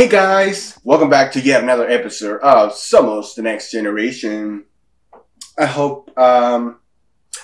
[0.00, 4.64] Hey guys, welcome back to yet another episode of Somos the Next Generation.
[5.58, 6.78] I hope um,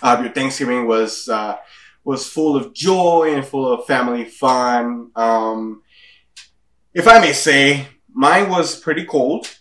[0.00, 1.58] uh, your Thanksgiving was uh,
[2.02, 5.10] was full of joy and full of family fun.
[5.14, 5.82] Um,
[6.94, 9.54] if I may say, mine was pretty cold.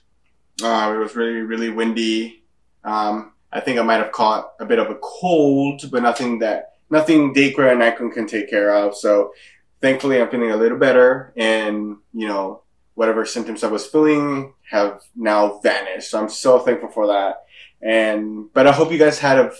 [0.63, 2.45] Uh, it was really really windy.
[2.85, 6.75] Um, I think I might have caught a bit of a cold, but nothing that
[6.89, 8.95] nothing Dacre and I can take care of.
[8.95, 9.33] So
[9.81, 12.61] thankfully, I'm feeling a little better, and you know
[12.95, 16.09] whatever symptoms I was feeling have now vanished.
[16.09, 17.43] So I'm so thankful for that.
[17.81, 19.53] And, but I hope you guys had a,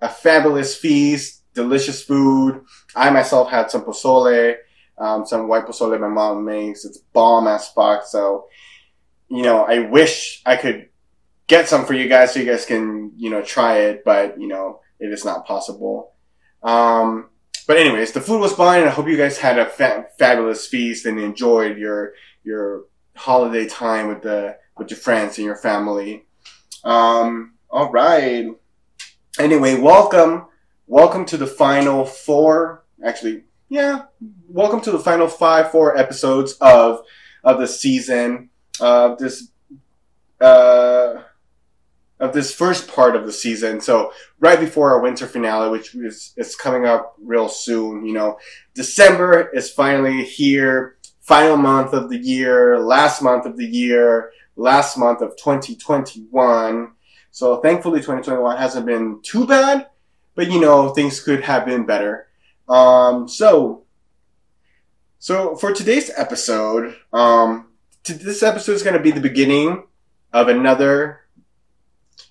[0.00, 2.62] a fabulous feast, delicious food.
[2.94, 4.56] I myself had some pozole,
[4.98, 6.84] um, some white pozole my mom makes.
[6.84, 8.04] It's bomb as fuck.
[8.04, 8.46] So,
[9.28, 10.88] you know, I wish I could
[11.46, 14.48] get some for you guys so you guys can, you know, try it, but, you
[14.48, 16.12] know, it is not possible.
[16.62, 17.28] Um,
[17.66, 18.82] but anyways, the food was fine.
[18.84, 22.12] I hope you guys had a fa- fabulous feast and enjoyed your
[22.44, 26.24] your holiday time with the with your friends and your family.
[26.84, 28.48] Um, all right.
[29.38, 30.46] Anyway, welcome,
[30.86, 32.84] welcome to the final four.
[33.04, 34.02] Actually, yeah,
[34.48, 37.02] welcome to the final five, four episodes of
[37.44, 38.50] of the season.
[38.80, 39.48] of this
[40.40, 41.22] uh,
[42.20, 43.80] of this first part of the season.
[43.80, 48.04] So right before our winter finale, which is, is coming up real soon.
[48.04, 48.38] You know,
[48.74, 54.98] December is finally here final month of the year, last month of the year, last
[54.98, 56.92] month of 2021.
[57.30, 59.88] So thankfully 2021 hasn't been too bad,
[60.34, 62.26] but you know, things could have been better.
[62.68, 63.84] Um, so,
[65.18, 67.68] so for today's episode, um,
[68.02, 69.84] t- this episode is going to be the beginning
[70.32, 71.20] of another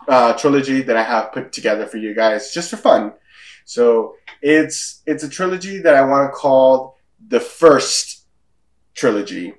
[0.07, 3.13] uh, trilogy that I have put together for you guys just for fun.
[3.66, 8.20] So it's it's a trilogy that I want to call the first
[8.94, 9.53] trilogy.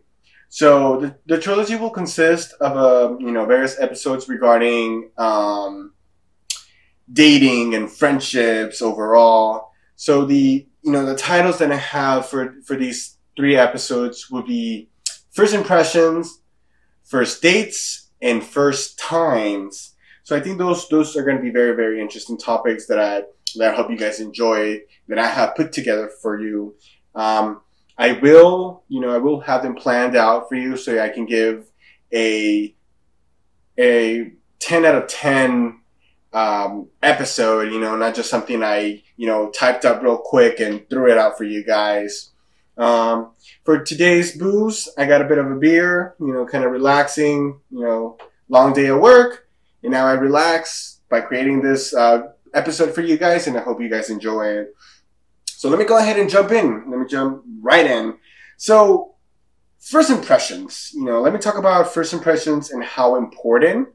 [0.49, 5.95] So the, the trilogy will consist of a uh, you know various episodes regarding um,
[7.11, 9.71] dating and friendships overall.
[9.97, 14.43] So the you know the titles that I have for for these three episodes will
[14.43, 14.89] be
[15.31, 16.41] first impressions,
[17.03, 19.95] first dates, and first times.
[20.23, 23.23] So I think those those are going to be very very interesting topics that I
[23.57, 26.75] that I hope you guys enjoy that I have put together for you.
[27.15, 27.63] Um,
[27.99, 31.27] I will, you know, I will have them planned out for you so I can
[31.27, 31.67] give
[32.13, 32.75] a
[33.79, 35.81] a ten out of ten
[36.33, 37.73] um, episode.
[37.73, 41.19] You know, not just something I you know typed up real quick and threw it
[41.19, 42.31] out for you guys.
[42.79, 43.33] Um,
[43.65, 46.15] for today's booze, I got a bit of a beer.
[46.19, 47.61] You know, kind of relaxing.
[47.71, 49.49] You know, long day of work,
[49.83, 53.81] and now I relax by creating this uh, episode for you guys, and I hope
[53.81, 54.75] you guys enjoy it.
[55.63, 56.91] So let me go ahead and jump in.
[56.91, 58.17] Let me jump right in.
[58.57, 59.15] So
[59.79, 63.91] first impressions, you know, let me talk about first impressions and how important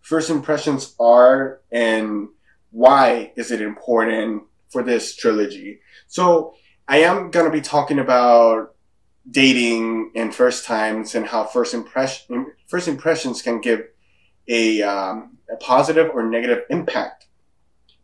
[0.00, 2.28] first impressions are and
[2.70, 5.80] why is it important for this trilogy.
[6.06, 6.54] So
[6.86, 8.76] I am going to be talking about
[9.28, 13.88] dating and first times and how first impression first impressions can give
[14.46, 17.26] a, um, a positive or negative impact.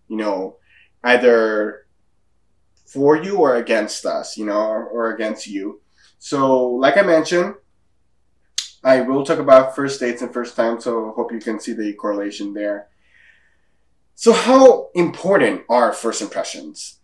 [0.08, 0.56] You know,
[1.04, 1.83] either
[2.94, 5.80] for you or against us, you know, or, or against you.
[6.20, 7.56] So, like I mentioned,
[8.84, 11.92] I will talk about first dates and first time, so hope you can see the
[11.94, 12.86] correlation there.
[14.14, 17.00] So, how important are first impressions?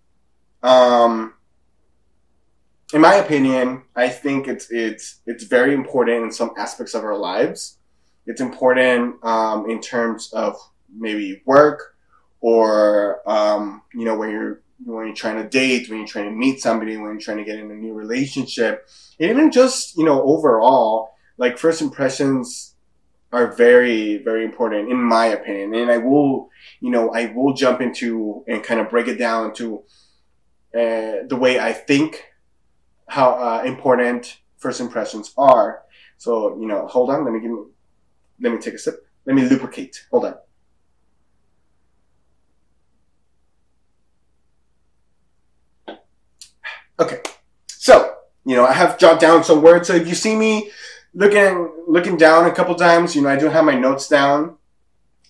[0.62, 1.34] Um,
[2.94, 7.16] in my opinion, I think it's it's it's very important in some aspects of our
[7.16, 7.78] lives.
[8.26, 10.56] It's important um, in terms of
[10.96, 11.96] maybe work
[12.40, 16.30] or um, you know when you're when you're trying to date, when you're trying to
[16.30, 18.88] meet somebody, when you're trying to get in a new relationship,
[19.18, 22.74] and even just, you know, overall, like first impressions
[23.32, 25.74] are very, very important in my opinion.
[25.74, 26.48] And I will,
[26.80, 29.82] you know, I will jump into and kind of break it down to
[30.74, 32.24] uh, the way I think
[33.08, 35.82] how uh, important first impressions are.
[36.18, 37.64] So, you know, hold on, let me give me,
[38.40, 39.06] let me take a sip.
[39.26, 40.06] Let me lubricate.
[40.10, 40.34] Hold on.
[47.00, 47.20] Okay.
[47.68, 48.14] So,
[48.44, 49.88] you know, I have jotted down some words.
[49.88, 50.70] So if you see me
[51.14, 54.58] looking looking down a couple times, you know, I do have my notes down.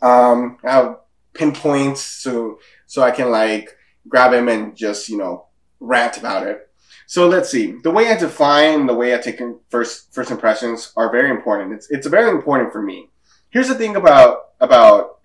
[0.02, 0.96] Um, I have
[1.32, 3.76] pinpoints so so I can like
[4.08, 5.46] grab him and just you know
[5.78, 6.68] rant about it.
[7.06, 7.72] So let's see.
[7.82, 11.72] The way I define, the way I take first first impressions are very important.
[11.72, 13.10] It's it's very important for me.
[13.50, 15.20] Here's the thing about about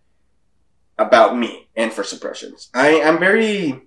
[0.97, 2.69] about me and first impressions.
[2.73, 3.81] I am very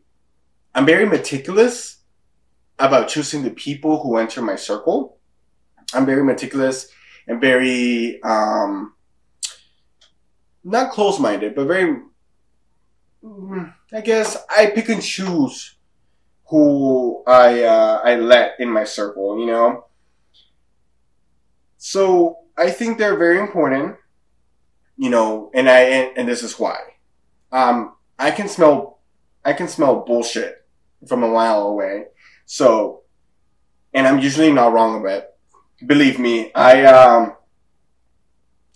[0.74, 1.97] I'm very meticulous
[2.78, 5.18] about choosing the people who enter my circle.
[5.94, 6.88] I'm very meticulous
[7.26, 8.94] and very um
[10.64, 12.02] not close minded, but very
[13.92, 15.76] I guess I pick and choose
[16.48, 19.86] who I uh, I let in my circle, you know.
[21.78, 23.96] So I think they're very important,
[24.96, 26.78] you know, and I and, and this is why.
[27.52, 29.00] Um, I can smell
[29.44, 30.66] I can smell bullshit
[31.06, 32.06] from a mile away.
[32.50, 33.02] So,
[33.92, 35.34] and I'm usually not wrong about it.
[35.86, 37.34] Believe me, I um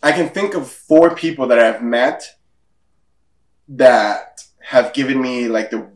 [0.02, 2.22] I can think of four people that I've met
[3.68, 5.88] that have given me like the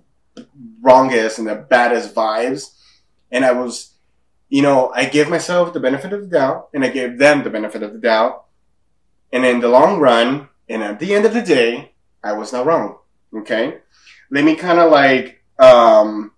[0.81, 2.75] wrongest and the baddest vibes.
[3.31, 3.93] And I was,
[4.49, 7.51] you know, I gave myself the benefit of the doubt and I gave them the
[7.51, 8.47] benefit of the doubt.
[9.33, 11.93] And in the long run, and at the end of the day,
[12.25, 12.99] I was not wrong.
[13.35, 13.79] Okay.
[14.31, 16.33] Let me kind of like, um,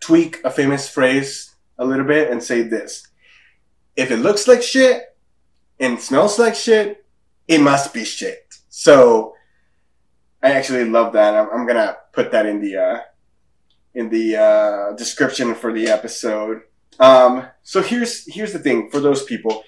[0.00, 3.08] tweak a famous phrase a little bit and say this.
[3.96, 5.16] If it looks like shit
[5.80, 7.04] and smells like shit,
[7.48, 8.54] it must be shit.
[8.68, 9.34] So
[10.42, 11.34] I actually love that.
[11.34, 13.00] I'm, I'm gonna put that in the uh,
[13.94, 16.62] in the uh, description for the episode.
[16.98, 19.62] Um, so here's here's the thing for those people.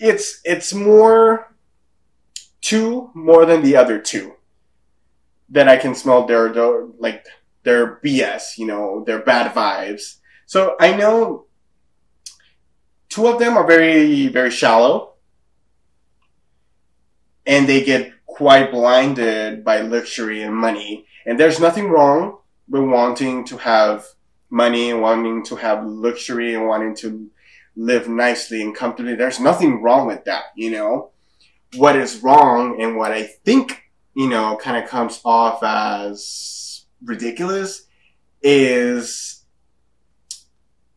[0.00, 1.54] It's it's more
[2.60, 4.34] two more than the other two
[5.48, 6.52] that I can smell their,
[6.98, 7.24] like
[7.66, 10.18] their BS, you know, they're bad vibes.
[10.46, 11.46] So I know
[13.08, 15.14] two of them are very very shallow
[17.44, 21.06] and they get quite blinded by luxury and money.
[21.26, 24.06] And there's nothing wrong with wanting to have
[24.48, 27.28] money and wanting to have luxury and wanting to
[27.74, 29.16] live nicely and comfortably.
[29.16, 31.10] There's nothing wrong with that, you know?
[31.74, 33.82] What is wrong and what I think,
[34.14, 36.65] you know, kind of comes off as
[37.06, 37.86] ridiculous
[38.42, 39.44] is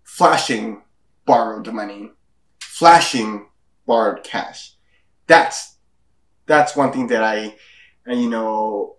[0.04, 0.82] flashing
[1.26, 2.12] borrowed money,
[2.60, 3.48] flashing
[3.86, 4.74] borrowed cash.
[5.28, 5.78] That's
[6.50, 7.56] that's one thing that I,
[8.08, 8.96] you know,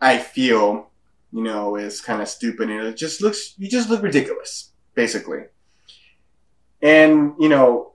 [0.00, 0.90] I feel,
[1.30, 5.44] you know, is kind of stupid and it just looks, you just look ridiculous, basically.
[6.80, 7.92] And, you know,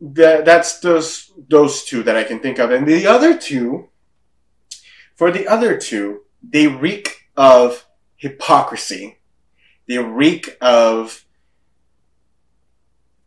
[0.00, 2.72] that, that's those, those two that I can think of.
[2.72, 3.88] And the other two,
[5.14, 9.18] for the other two, they reek of hypocrisy.
[9.88, 11.24] They reek of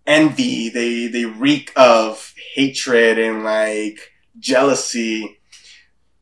[0.05, 0.69] envy.
[0.69, 3.99] They they reek of hatred and like
[4.39, 5.39] jealousy.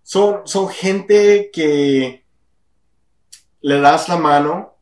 [0.03, 2.21] Son, son gente que
[3.61, 4.73] le das la mano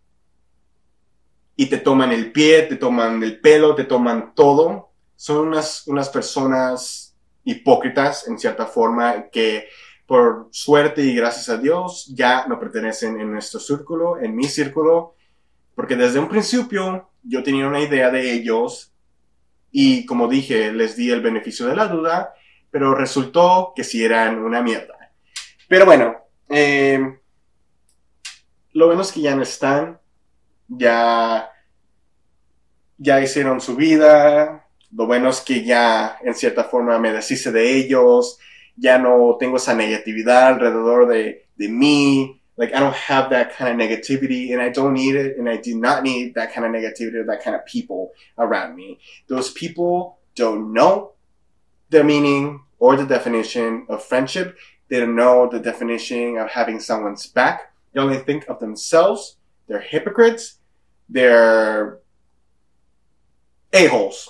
[1.55, 4.91] y te toman el pie, te toman el pelo, te toman todo.
[5.15, 9.67] Son unas, unas personas hipócritas en cierta forma que
[10.09, 15.13] por suerte y gracias a Dios ya no pertenecen en nuestro círculo, en mi círculo,
[15.75, 18.91] porque desde un principio yo tenía una idea de ellos
[19.71, 22.33] y como dije, les di el beneficio de la duda,
[22.71, 25.11] pero resultó que sí eran una mierda.
[25.67, 26.15] Pero bueno,
[26.49, 27.19] eh,
[28.73, 29.99] lo bueno es que ya no están,
[30.67, 31.51] ya,
[32.97, 37.77] ya hicieron su vida, lo bueno es que ya en cierta forma me deshice de
[37.77, 38.39] ellos,
[38.79, 43.69] ya no tengo esa negatividad alrededor de, de mí, like I don't have that kind
[43.69, 46.71] of negativity and I don't need it and I do not need that kind of
[46.71, 48.99] negativity or that kind of people around me.
[49.27, 51.13] Those people don't know
[51.89, 54.57] the meaning or the definition of friendship.
[54.89, 57.73] They don't know the definition of having someone's back.
[57.93, 59.37] They only think of themselves.
[59.67, 60.59] They're hypocrites.
[61.09, 61.99] They're
[63.73, 64.29] a-holes.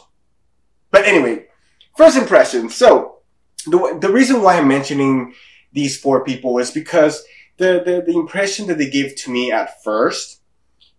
[0.92, 1.48] But anyway,
[1.96, 2.76] first impressions.
[2.76, 3.19] So
[3.66, 5.34] the, the reason why I'm mentioning
[5.74, 7.24] these four people is because
[7.58, 10.42] the, the, the impression that they gave to me at first,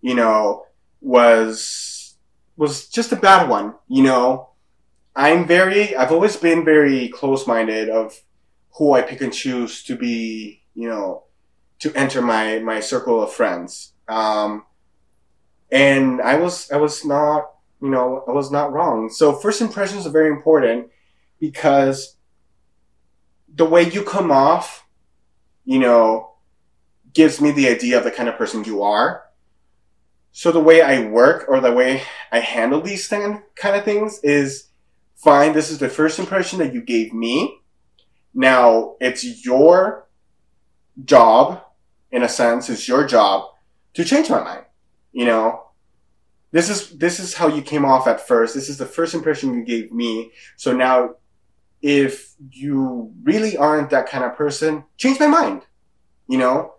[0.01, 0.67] you know,
[1.01, 2.17] was,
[2.57, 4.51] was just a bad one, you know.
[5.17, 8.15] I'm very, I've always been very close-minded of
[8.77, 11.25] who I pick and choose to be, you know,
[11.81, 13.93] to enter my, my circle of friends.
[14.09, 14.65] Um,
[15.73, 17.51] and I was, I was not,
[17.83, 19.09] you know, I was not wrong.
[19.11, 20.91] So first impressions are very important
[21.41, 22.17] because
[23.55, 24.87] the way you come off,
[25.65, 26.33] you know,
[27.13, 29.25] gives me the idea of the kind of person you are.
[30.33, 34.21] So the way I work or the way I handle these thing, kind of things
[34.23, 34.69] is
[35.17, 35.53] fine.
[35.53, 37.61] This is the first impression that you gave me.
[38.33, 40.09] Now it's your
[41.05, 41.63] job,
[42.13, 43.51] in a sense, it's your job
[43.95, 44.65] to change my mind.
[45.13, 45.65] You know,
[46.53, 48.55] this is this is how you came off at first.
[48.55, 50.33] This is the first impression you gave me.
[50.57, 51.17] So now,
[51.83, 55.63] if you really aren't that kind of person, change my mind.
[56.29, 56.75] You know,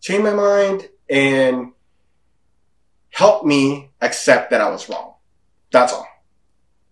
[0.00, 1.72] change my mind and
[3.10, 5.14] help me accept that I was wrong.
[5.70, 6.06] That's all.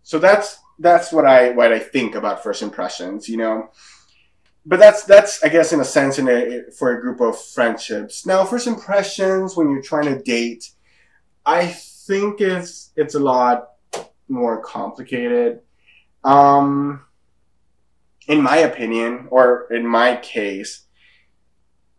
[0.03, 3.29] So that's that's what I what I think about first impressions.
[3.29, 3.71] You know
[4.67, 8.25] but that's that's I guess in a sense in a for a group of friendships.
[8.25, 10.71] Now, first impressions when you're trying to date,
[11.45, 13.71] I think it's it's a lot
[14.29, 15.61] more complicated.
[16.23, 17.04] Um,
[18.27, 20.85] in my opinion, or in my case,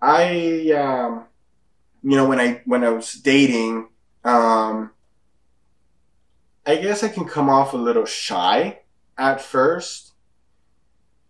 [0.01, 1.25] I um,
[2.03, 3.89] you know when I when I was dating,
[4.23, 4.91] um,
[6.65, 8.79] I guess I can come off a little shy
[9.17, 10.13] at first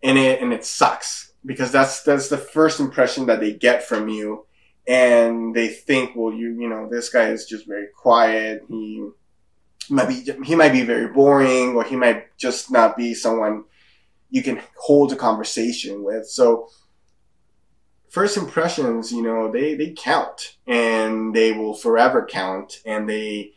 [0.01, 4.07] and it and it sucks because that's that's the first impression that they get from
[4.07, 4.45] you
[4.87, 9.07] and they think well you you know this guy is just very quiet he
[9.89, 13.63] might be he might be very boring or he might just not be someone
[14.29, 16.67] you can hold a conversation with so
[18.09, 23.51] first impressions you know they they count and they will forever count and they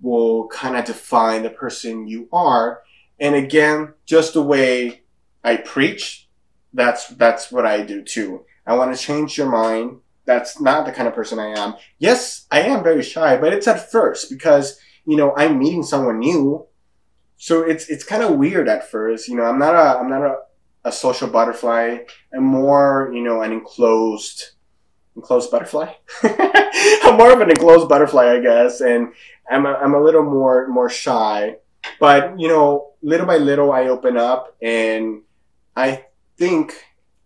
[0.00, 2.80] will kind of define the person you are
[3.18, 5.00] and again just the way
[5.42, 6.28] I preach.
[6.72, 8.44] That's that's what I do too.
[8.66, 10.00] I want to change your mind.
[10.24, 11.74] That's not the kind of person I am.
[11.98, 16.18] Yes, I am very shy, but it's at first because you know I'm meeting someone
[16.18, 16.66] new,
[17.42, 19.26] so it's it's kind of weird at first.
[19.26, 20.36] You know, I'm not a I'm not a,
[20.84, 22.00] a social butterfly.
[22.34, 24.50] I'm more you know an enclosed
[25.16, 25.90] enclosed butterfly.
[26.22, 29.14] I'm more of an enclosed butterfly, I guess, and
[29.50, 31.56] I'm a, I'm a little more more shy.
[31.98, 35.22] But you know, little by little, I open up and
[35.74, 36.04] I
[36.36, 36.74] think,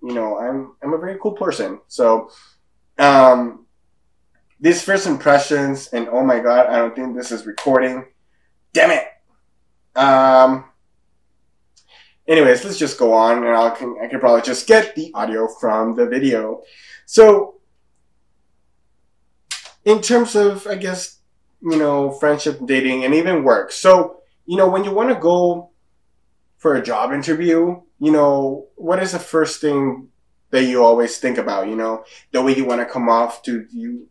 [0.00, 1.80] you know, I'm I'm a very cool person.
[1.88, 2.30] So
[3.00, 3.66] um
[4.60, 8.06] these first impressions and oh my god, I don't think this is recording.
[8.72, 9.08] Damn it.
[9.96, 10.64] Um
[12.26, 15.48] anyways, let's just go on and I can I can probably just get the audio
[15.48, 16.62] from the video.
[17.06, 17.60] So
[19.84, 21.20] in terms of I guess,
[21.62, 23.72] you know, friendship, dating, and even work.
[23.72, 25.70] So, you know, when you want to go
[26.58, 30.08] for a job interview, you know, what is the first thing
[30.50, 31.68] that you always think about?
[31.68, 34.08] You know, the way you want to come off to you,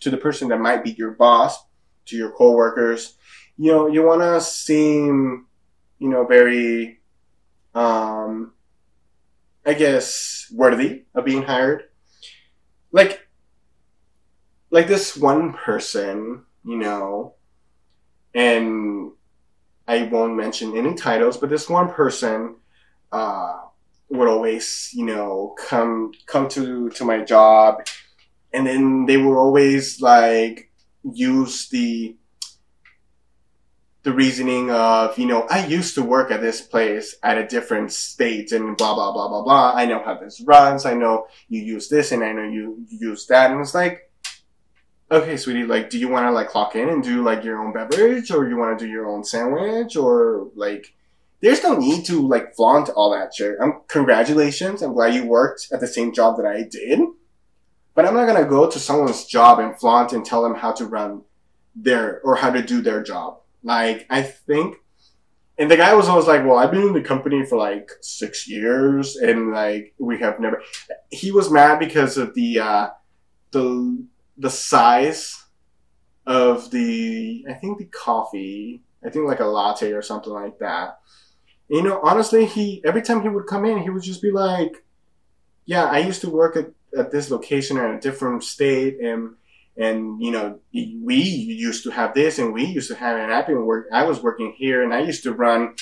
[0.00, 1.58] to the person that might be your boss,
[2.06, 3.14] to your coworkers.
[3.60, 5.44] You know, you want to seem,
[5.98, 6.98] you know, very,
[7.74, 8.54] um,
[9.66, 11.82] I guess, worthy of being hired.
[12.90, 13.28] Like,
[14.70, 17.34] like this one person, you know,
[18.34, 19.10] and
[19.86, 22.56] I won't mention any titles, but this one person
[23.12, 23.58] uh,
[24.08, 27.86] would always, you know, come come to to my job,
[28.54, 30.70] and then they would always like
[31.02, 32.16] use the
[34.02, 37.92] the reasoning of, you know, I used to work at this place at a different
[37.92, 39.72] state and blah, blah, blah, blah, blah.
[39.74, 40.86] I know how this runs.
[40.86, 43.50] I know you use this and I know you use that.
[43.50, 44.10] And it's like,
[45.10, 47.74] okay, sweetie, like, do you want to like clock in and do like your own
[47.74, 50.94] beverage or you want to do your own sandwich or like,
[51.42, 53.56] there's no need to like flaunt all that shit.
[53.60, 54.82] I'm, congratulations.
[54.82, 57.00] I'm glad you worked at the same job that I did.
[57.94, 60.86] But I'm not gonna go to someone's job and flaunt and tell them how to
[60.86, 61.22] run
[61.74, 63.40] their or how to do their job.
[63.62, 64.76] Like I think,
[65.58, 68.48] and the guy was always like, "Well, I've been in the company for like six
[68.48, 70.62] years, and like we have never."
[71.10, 72.88] He was mad because of the uh,
[73.50, 74.04] the
[74.38, 75.44] the size
[76.26, 78.82] of the I think the coffee.
[79.04, 80.98] I think like a latte or something like that
[81.70, 84.84] you know, honestly, he every time he would come in, he would just be like,
[85.66, 89.36] "Yeah, I used to work at, at this location in a different state, and
[89.76, 93.66] and you know, we used to have this, and we used to have app, and
[93.66, 93.86] work.
[93.92, 95.74] I was working here, and I used to run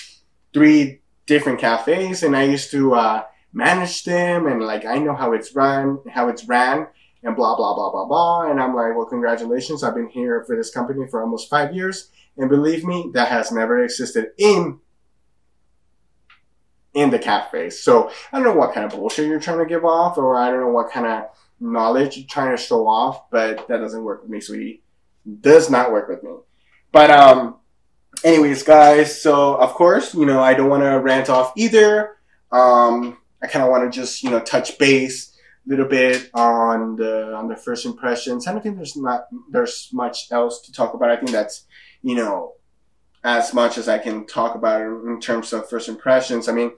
[0.53, 5.33] three different cafes, and I used to uh, manage them, and like I know how
[5.33, 6.87] it's run, how it's ran."
[7.25, 9.83] And blah blah blah blah blah, and I'm like, well, congratulations!
[9.83, 13.51] I've been here for this company for almost five years, and believe me, that has
[13.51, 14.79] never existed in
[16.95, 17.71] in the cafe.
[17.71, 20.51] So I don't know what kind of bullshit you're trying to give off, or I
[20.51, 21.25] don't know what kind of
[21.61, 24.83] knowledge trying to show off, but that doesn't work with me, sweetie.
[25.41, 26.31] Does not work with me.
[26.93, 27.57] But um,
[28.25, 29.21] anyways, guys.
[29.21, 32.17] So of course, you know, I don't want to rant off either.
[32.51, 35.37] Um, I kind of want to just you know touch base
[35.67, 38.47] a little bit on the on the first impressions.
[38.47, 41.11] I don't think there's not there's much else to talk about.
[41.11, 41.67] I think that's
[42.03, 42.55] you know
[43.25, 46.49] as much as I can talk about in terms of first impressions.
[46.49, 46.73] I mean,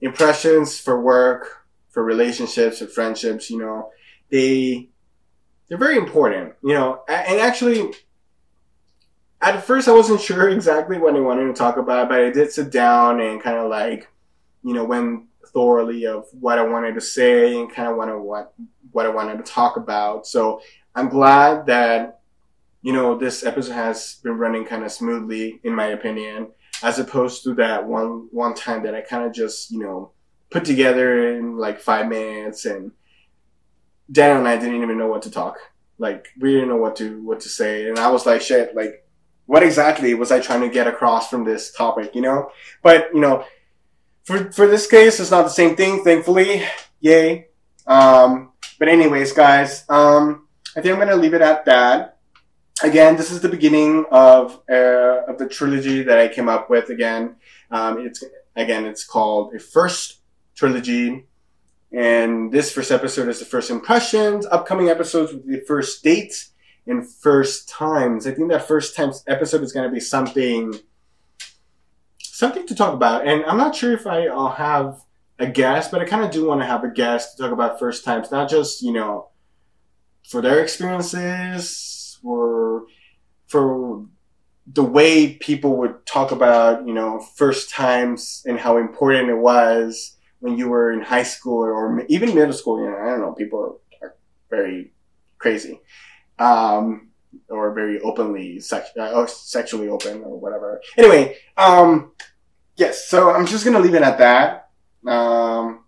[0.00, 1.63] impressions for work,
[1.94, 3.90] for relationships, for friendships, you know,
[4.30, 4.90] they
[5.68, 7.02] they're very important, you know.
[7.08, 7.94] And actually,
[9.40, 12.50] at first I wasn't sure exactly what I wanted to talk about, but I did
[12.50, 14.08] sit down and kind of like,
[14.64, 18.52] you know, went thoroughly of what I wanted to say and kind of what
[18.90, 20.26] what I wanted to talk about.
[20.26, 20.60] So
[20.96, 22.20] I'm glad that
[22.82, 26.48] you know this episode has been running kind of smoothly, in my opinion,
[26.82, 30.10] as opposed to that one one time that I kind of just you know
[30.54, 32.92] put together in like five minutes and
[34.10, 35.56] Daniel and I didn't even know what to talk.
[35.98, 39.04] Like we didn't know what to what to say, and I was like, shit, like
[39.46, 42.50] what exactly was I trying to get across from this topic, you know?
[42.82, 43.44] But, you know,
[44.24, 46.64] for, for this case, it's not the same thing, thankfully.
[47.00, 47.48] Yay.
[47.86, 52.18] Um, but anyways, guys, um, I think I'm to leave it at that.
[52.82, 56.88] Again, this is the beginning of, uh, of the trilogy that I came up with
[56.88, 57.36] again.
[57.70, 58.24] Um, it's,
[58.56, 60.20] again, it's called a first
[60.54, 61.26] trilogy.
[61.92, 64.46] And this first episode is the first impressions.
[64.46, 66.50] Upcoming episodes will be the first dates
[66.86, 68.26] and first times.
[68.26, 70.74] I think that first times episode is going to be something,
[72.20, 73.26] something to talk about.
[73.26, 75.00] And I'm not sure if I, will have
[75.38, 77.78] a guest, but I kind of do want to have a guest to talk about
[77.78, 79.28] first times, not just, you know,
[80.28, 82.86] for their experiences or
[83.46, 84.06] for
[84.66, 90.13] the way people would talk about, you know, first times and how important it was
[90.44, 92.78] when you were in high school or even middle school.
[92.78, 94.14] You know, I don't know, people are
[94.50, 94.92] very
[95.38, 95.80] crazy
[96.38, 97.08] um,
[97.48, 100.82] or very openly sex- uh, or sexually open or whatever.
[100.98, 102.12] Anyway, um,
[102.76, 103.08] yes.
[103.08, 104.68] So I'm just gonna leave it at that.
[105.06, 105.84] Um,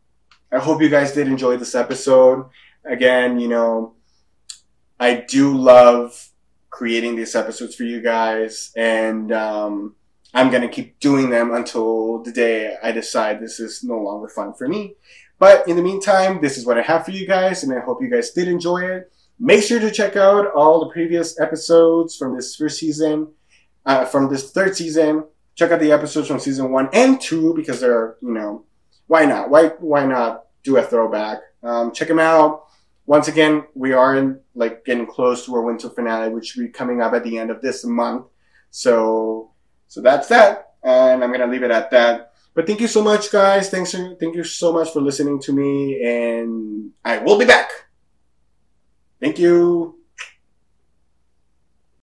[0.50, 2.48] I hope you guys did enjoy this episode.
[2.82, 3.92] Again, you know,
[4.98, 6.30] I do love
[6.70, 9.96] creating these episodes for you guys, and um,
[10.36, 14.52] I'm gonna keep doing them until the day I decide this is no longer fun
[14.52, 14.94] for me.
[15.38, 18.02] But in the meantime, this is what I have for you guys, and I hope
[18.02, 19.10] you guys did enjoy it.
[19.40, 23.28] Make sure to check out all the previous episodes from this first season,
[23.86, 25.24] uh, from this third season.
[25.54, 28.64] Check out the episodes from season one and two because they're, you know,
[29.06, 29.48] why not?
[29.48, 31.38] Why why not do a throwback?
[31.62, 32.66] Um, check them out.
[33.06, 36.70] Once again, we are in like getting close to our winter finale, which will be
[36.70, 38.26] coming up at the end of this month.
[38.70, 39.52] So
[39.88, 42.32] so that's that, and I'm gonna leave it at that.
[42.54, 43.68] But thank you so much, guys.
[43.70, 47.68] Thanks, thank you so much for listening to me, and I will be back.
[49.20, 49.95] Thank you.